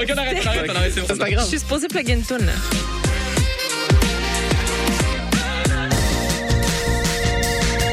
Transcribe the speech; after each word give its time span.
Ok, 0.00 0.08
on 0.14 0.18
arrête, 0.18 0.38
on 0.42 0.46
arrête, 0.48 0.70
on 0.70 0.76
arrête, 0.76 0.92
c'est 0.94 1.00
bon, 1.00 1.06
c'est 1.10 1.18
pas 1.18 1.26
Je 1.26 1.34
grave. 1.34 1.46
suis 1.48 1.58
supposée 1.58 1.88
plugger 1.88 2.12
une 2.14 2.22
tune, 2.24 2.38
là. 2.46 2.52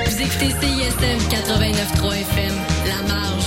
Vous 0.06 0.22
écoutez 0.22 0.50
CISM 0.62 1.20
89.3 1.30 2.14
FM, 2.16 2.54
La 2.88 3.14
Marge. 3.14 3.47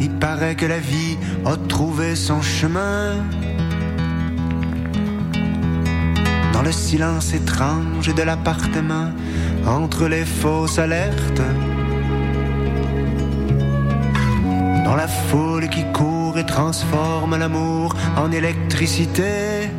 Il 0.00 0.10
paraît 0.10 0.56
que 0.56 0.66
la 0.66 0.78
vie 0.78 1.16
a 1.46 1.56
trouvé 1.56 2.16
son 2.16 2.42
chemin. 2.42 3.14
Dans 6.52 6.62
le 6.62 6.72
silence 6.72 7.34
étrange 7.34 8.12
de 8.12 8.22
l'appartement, 8.22 9.10
entre 9.66 10.08
les 10.08 10.24
fausses 10.24 10.78
alertes. 10.78 11.42
Dans 14.84 14.96
la 14.96 15.06
foule 15.06 15.68
qui 15.68 15.84
court 15.92 16.36
et 16.36 16.46
transforme 16.46 17.36
l'amour 17.38 17.94
en 18.16 18.32
électricité. 18.32 19.70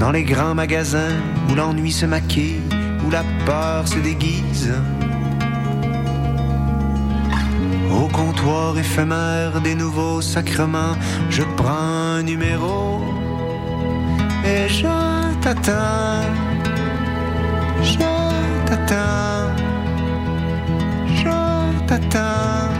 Dans 0.00 0.10
les 0.10 0.24
grands 0.24 0.54
magasins 0.54 1.16
où 1.50 1.54
l'ennui 1.54 1.92
se 1.92 2.04
maquille, 2.04 2.60
où 3.06 3.10
la 3.10 3.24
peur 3.46 3.88
se 3.88 3.98
déguise. 3.98 4.74
Éphémère 8.78 9.60
des 9.60 9.74
nouveaux 9.74 10.20
sacrements, 10.20 10.96
je 11.30 11.42
prends 11.56 12.16
un 12.18 12.22
numéro 12.22 13.00
et 14.44 14.68
je 14.68 14.86
t'attends. 15.40 16.22
Je 17.82 17.98
t'attends. 18.66 19.50
Je 21.16 21.86
t'attends. 21.88 22.70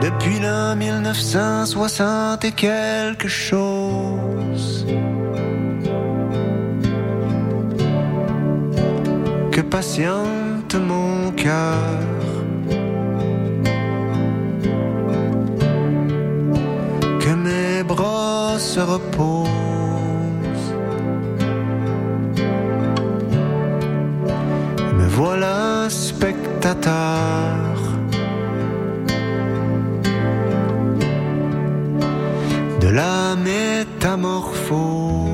Depuis 0.00 0.38
l'an 0.40 0.74
1960 0.74 2.44
et 2.46 2.52
quelque 2.52 3.28
chose 3.28 4.86
que 9.50 9.60
patiente 9.60 10.74
mon 10.74 11.21
Que 17.20 17.34
mes 17.34 17.82
bras 17.82 18.58
se 18.60 18.80
reposent. 18.80 19.50
Me 24.96 25.06
voilà 25.08 25.88
spectateur. 25.90 27.72
de 32.82 32.88
la 32.88 33.36
métamorphose. 33.36 35.31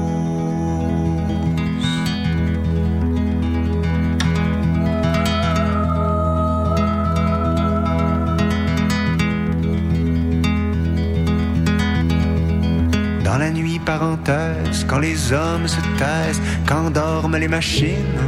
Dans 13.39 13.45
la 13.45 13.51
nuit 13.53 13.79
parenthèse, 13.79 14.85
quand 14.89 14.99
les 14.99 15.33
hommes 15.33 15.69
se 15.69 15.81
taisent, 15.97 16.43
quand 16.67 16.91
dorment 16.91 17.37
les 17.37 17.47
machines. 17.47 18.19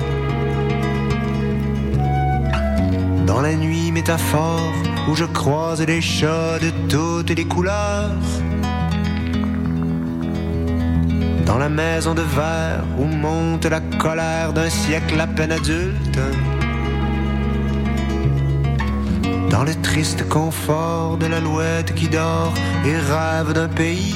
Dans 3.26 3.40
la 3.40 3.56
nuit 3.56 3.90
métaphore, 3.90 4.72
où 5.08 5.16
je 5.16 5.24
croise 5.24 5.84
des 5.84 6.00
chats 6.00 6.60
de 6.60 6.70
toutes 6.88 7.36
les 7.36 7.44
couleurs. 7.44 8.22
Dans 11.44 11.58
la 11.58 11.68
maison 11.68 12.14
de 12.14 12.22
verre 12.22 12.84
où 12.96 13.06
monte 13.06 13.66
la 13.66 13.80
colère 13.80 14.52
d'un 14.52 14.70
siècle 14.70 15.20
à 15.20 15.26
peine 15.26 15.50
adulte. 15.50 16.20
Dans 19.50 19.64
le 19.64 19.74
triste 19.82 20.28
confort 20.28 21.16
de 21.16 21.26
l'alouette 21.26 21.96
qui 21.96 22.06
dort 22.06 22.54
et 22.86 22.94
rêve 22.94 23.54
d'un 23.54 23.66
pays. 23.66 24.14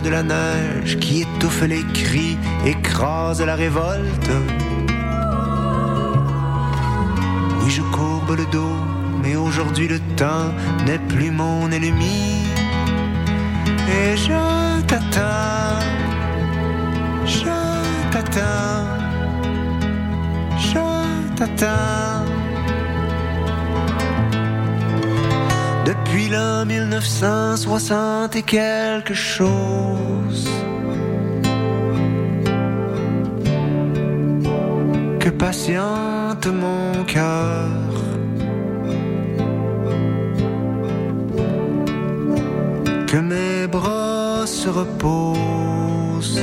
De 0.00 0.10
la 0.10 0.22
neige 0.22 0.98
qui 0.98 1.22
étouffe 1.22 1.62
les 1.62 1.84
cris, 1.92 2.36
écrase 2.66 3.40
la 3.42 3.54
révolte. 3.54 4.30
Oui, 7.60 7.70
je 7.70 7.82
courbe 7.82 8.36
le 8.36 8.46
dos, 8.52 8.76
mais 9.22 9.36
aujourd'hui 9.36 9.88
le 9.88 9.98
temps 10.16 10.52
n'est 10.86 10.98
plus 10.98 11.30
mon 11.30 11.70
ennemi. 11.70 12.44
Et 13.90 14.16
je 14.16 14.82
t'attends, 14.86 15.80
je 17.24 17.44
t'attends, 18.12 18.84
je 20.58 21.36
t'attends. 21.36 22.17
Depuis 25.88 26.28
l'an 26.28 26.66
1960 26.66 28.36
et 28.36 28.42
quelque 28.42 29.14
chose 29.14 30.46
que 35.18 35.30
patiente 35.30 36.46
mon 36.46 37.04
cœur. 37.04 37.88
que 43.10 43.16
mes 43.16 43.66
bras 43.66 44.46
se 44.46 44.68
reposent. 44.68 46.42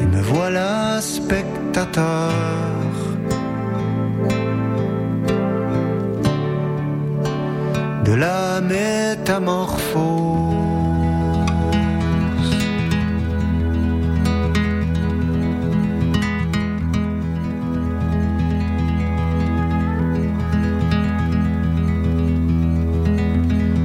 Et 0.00 0.06
me 0.06 0.22
voilà 0.22 1.00
spectateur. 1.00 2.63
De 8.14 8.20
la 8.20 8.60
métamorphose. 8.60 9.90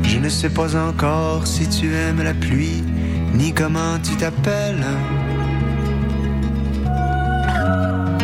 Je 0.03 0.19
ne 0.19 0.29
sais 0.29 0.49
pas 0.49 0.75
encore 0.75 1.47
si 1.47 1.67
tu 1.67 1.91
aimes 1.95 2.21
la 2.21 2.35
pluie, 2.35 2.83
ni 3.33 3.51
comment 3.51 3.97
tu 4.03 4.15
t'appelles. 4.15 4.85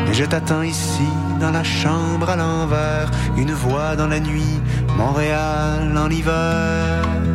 Mais 0.05 0.13
je 0.13 0.25
t'attends 0.25 0.61
ici, 0.61 1.09
dans 1.39 1.49
la 1.49 1.63
chambre 1.63 2.29
à 2.29 2.35
l'envers, 2.35 3.09
une 3.37 3.53
voix 3.53 3.95
dans 3.95 4.07
la 4.07 4.19
nuit, 4.19 4.61
Montréal 4.97 5.97
en 5.97 6.11
hiver. 6.11 7.34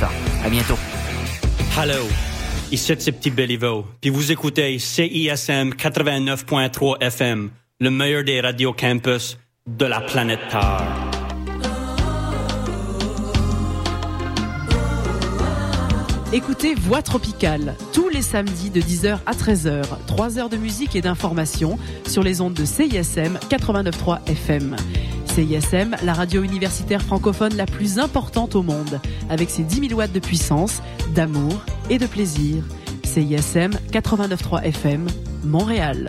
Benstar. 0.00 0.12
À 0.44 0.48
bientôt. 0.48 0.78
Hello, 1.76 2.06
ici 2.72 2.94
c'est 2.98 3.12
Petit 3.12 3.30
Béliveau, 3.30 3.84
puis 4.00 4.10
vous 4.10 4.32
écoutez 4.32 4.78
CISM 4.78 5.70
89.3 5.70 7.02
FM, 7.02 7.50
le 7.78 7.90
meilleur 7.90 8.24
des 8.24 8.40
radios 8.40 8.72
campus 8.72 9.38
de 9.66 9.86
la 9.86 10.00
planète 10.00 10.40
Terre. 10.50 10.82
Écoutez 16.32 16.74
Voix 16.74 17.02
Tropicale 17.02 17.74
tous 17.92 18.08
les 18.08 18.22
samedis 18.22 18.70
de 18.70 18.80
10h 18.80 19.18
à 19.26 19.32
13h. 19.32 19.84
3 20.06 20.38
heures 20.38 20.48
de 20.48 20.56
musique 20.56 20.94
et 20.94 21.00
d'information 21.00 21.76
sur 22.06 22.22
les 22.22 22.40
ondes 22.40 22.54
de 22.54 22.64
CISM 22.64 23.38
89.3 23.48 24.28
FM. 24.28 24.76
CISM, 25.34 25.94
la 26.02 26.12
radio 26.12 26.42
universitaire 26.42 27.00
francophone 27.02 27.54
la 27.54 27.64
plus 27.64 28.00
importante 28.00 28.56
au 28.56 28.62
monde, 28.62 29.00
avec 29.28 29.48
ses 29.48 29.62
10 29.62 29.88
000 29.88 29.98
watts 29.98 30.12
de 30.12 30.18
puissance, 30.18 30.82
d'amour 31.14 31.64
et 31.88 31.98
de 31.98 32.06
plaisir. 32.06 32.64
CISM 33.04 33.70
89.3 33.92 34.64
FM, 34.64 35.06
Montréal. 35.44 36.08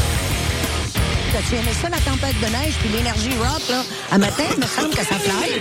Tu 1.47 1.55
aimais 1.55 1.73
ça, 1.81 1.87
la 1.89 1.97
tempête 1.97 2.35
de 2.41 2.45
neige, 2.47 2.73
puis 2.79 2.89
l'énergie 2.89 3.29
rock, 3.39 3.61
là? 3.69 3.83
À 4.11 4.17
matin, 4.17 4.43
il 4.53 4.59
me 4.61 4.65
semble 4.67 4.89
que 4.89 4.97
ça 5.03 5.15
fly. 5.15 5.51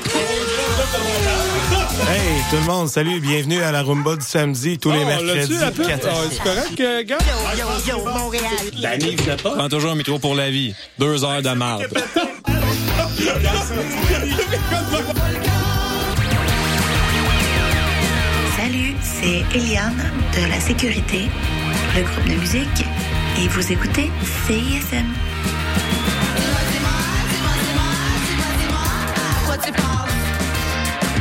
Hey, 2.11 2.43
tout 2.51 2.57
le 2.57 2.63
monde, 2.65 2.89
salut, 2.89 3.21
bienvenue 3.21 3.63
à 3.63 3.71
la 3.71 3.83
Rumba 3.83 4.17
du 4.17 4.25
samedi, 4.25 4.79
tous 4.79 4.91
les 4.91 4.99
Oh, 5.03 5.07
mercredis. 5.07 5.35
là-dessus, 5.35 5.59
la 5.61 5.71
pub? 5.71 5.87
4 5.87 6.07
à 6.07 6.11
Ah, 6.11 6.15
6. 6.29 6.37
c'est 6.37 6.43
correct, 6.43 6.81
euh, 6.81 7.03
gars? 7.05 7.19
Yo, 7.57 7.67
yo, 7.99 8.05
Montréal. 8.05 8.45
Danny, 8.83 9.15
vous 9.17 9.25
pas? 9.43 9.51
Prends 9.57 9.69
toujours 9.69 9.93
un 9.93 9.95
micro 9.97 10.19
pour 10.19 10.35
la 10.35 10.51
vie. 10.51 10.75
Deux 10.99 11.25
heures 11.25 11.43
de 11.43 11.51
marde. 11.51 11.87
Salut, 18.57 18.95
c'est 19.03 19.45
Eliane 19.57 20.11
de 20.37 20.49
la 20.49 20.61
sécurité, 20.61 21.29
le 21.97 22.03
groupe 22.03 22.25
de 22.29 22.35
musique, 22.41 22.85
et 23.39 23.49
vous 23.49 23.73
écoutez 23.73 24.11
CISM. 24.47 25.07
Quoi 29.47 29.57
tu 29.59 29.73
penses? 29.73 30.11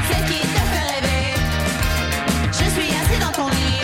C'est 0.10 0.24
qui 0.26 0.40
te 0.42 0.62
fait 0.72 0.88
rêver? 0.94 1.34
Je 2.52 2.66
suis 2.70 2.90
assis 2.96 3.20
dans 3.20 3.32
ton 3.32 3.50
lit. 3.50 3.82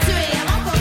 Tu 0.00 0.10
es 0.10 0.36
à 0.38 0.44
mon 0.50 0.72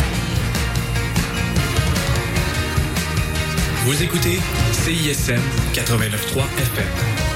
Vous 3.86 3.98
écoutez 4.04 4.40
CISM 4.72 5.42
89.3 5.74 6.44
FM. 6.58 7.33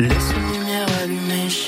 Les 0.00 0.29